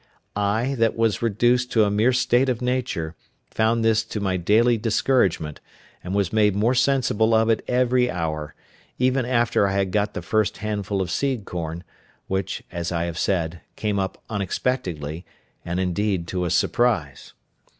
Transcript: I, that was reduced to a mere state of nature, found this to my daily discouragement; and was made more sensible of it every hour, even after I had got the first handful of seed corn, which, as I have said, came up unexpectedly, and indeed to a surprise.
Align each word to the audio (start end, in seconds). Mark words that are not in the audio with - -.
I, 0.35 0.73
that 0.79 0.97
was 0.97 1.21
reduced 1.21 1.71
to 1.73 1.83
a 1.83 1.91
mere 1.91 2.11
state 2.11 2.49
of 2.49 2.59
nature, 2.59 3.13
found 3.51 3.85
this 3.85 4.03
to 4.05 4.19
my 4.19 4.35
daily 4.35 4.75
discouragement; 4.75 5.59
and 6.03 6.15
was 6.15 6.33
made 6.33 6.55
more 6.55 6.73
sensible 6.73 7.35
of 7.35 7.51
it 7.51 7.63
every 7.67 8.09
hour, 8.09 8.55
even 8.97 9.25
after 9.27 9.67
I 9.67 9.73
had 9.73 9.91
got 9.91 10.15
the 10.15 10.23
first 10.23 10.57
handful 10.57 11.01
of 11.03 11.11
seed 11.11 11.45
corn, 11.45 11.83
which, 12.25 12.63
as 12.71 12.91
I 12.91 13.03
have 13.03 13.19
said, 13.19 13.61
came 13.75 13.99
up 13.99 14.19
unexpectedly, 14.27 15.23
and 15.63 15.79
indeed 15.79 16.27
to 16.29 16.45
a 16.45 16.49
surprise. 16.49 17.33